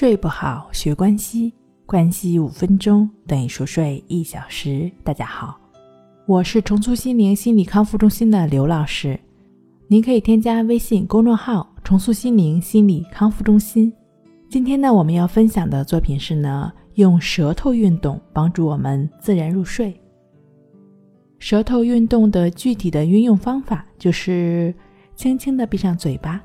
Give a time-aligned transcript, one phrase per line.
[0.00, 1.52] 睡不好，学关西，
[1.84, 4.88] 关系五分钟等于熟睡一小时。
[5.02, 5.58] 大家好，
[6.24, 9.18] 我是重塑心灵心理康复中心的刘老师，
[9.88, 13.92] 您可以添加微信公众号“重塑心灵心理康复中心”。
[14.48, 19.92] 今天呢，我们要分享的作品是呢，用舌头运动帮助我们自然入睡。
[21.40, 24.72] 舌头运动的具体的运用方法就是
[25.16, 26.40] 轻轻的闭上嘴巴。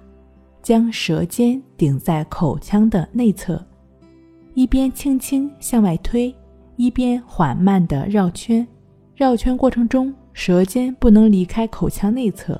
[0.63, 3.61] 将舌尖顶在口腔的内侧，
[4.53, 6.33] 一边轻轻向外推，
[6.77, 8.65] 一边缓慢地绕圈。
[9.13, 12.59] 绕圈过程中，舌尖不能离开口腔内侧。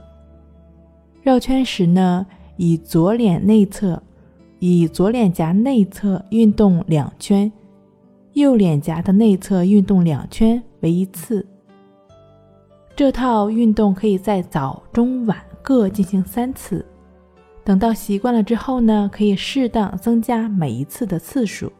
[1.21, 2.26] 绕圈时呢，
[2.57, 4.04] 以左脸内侧，
[4.59, 7.49] 以左脸颊内侧运动两圈，
[8.34, 11.48] 右脸颊的内侧运动两圈为一次。
[12.98, 16.85] 这套运动可以在早、中、晚各进行三次。
[17.63, 21.71] 等到习惯了之后呢，可以适当增加每一次的次数。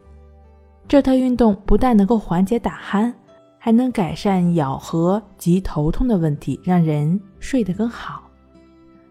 [0.88, 3.12] 这套运动不但能够缓解打鼾，
[3.58, 8.22] 还能改善咬合及头痛的问题，让人睡得更好。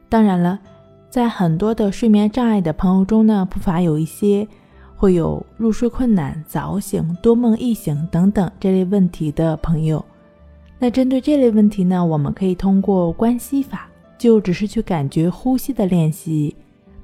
[0.10, 0.60] 当然了，
[1.10, 4.48] 在很多的睡眠障碍的朋友中呢，不乏有一些
[4.96, 10.04] 会有入睡困难、早醒、多梦易醒等等这类问题的朋友。
[10.80, 16.56] 那针对这类问题呢，我们可以通过关系法，就只是去感觉呼吸的练习。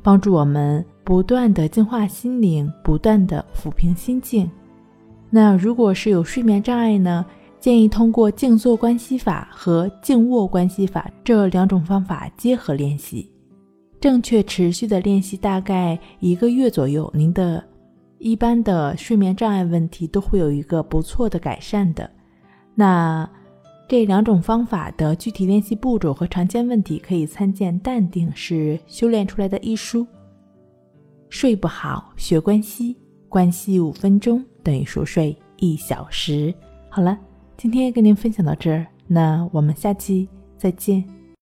[0.02, 4.50] 帮助我们不断的净化心灵，不断的抚平心境。
[5.30, 7.26] 那如果是有睡眠障碍呢？
[7.60, 13.30] 建议通过静坐关系法和静卧关系法这两种方法结合练习，
[14.00, 17.64] 正确持续的练习大概一个月左右，您的
[18.18, 22.10] 一般的睡眠障碍问题都会有一个不错的改善的。
[22.76, 23.30] 那。
[23.90, 30.06] 这两种方法的具体练习步骤和常见问题，可以参见《淡定是修炼出来的》一书。
[31.28, 32.96] 睡不好，学关西，
[33.28, 36.54] 关系五分钟等于熟睡一小时。
[36.88, 37.18] 好了，
[37.58, 41.04] 今天跟您分享到这儿，那我们下期再见。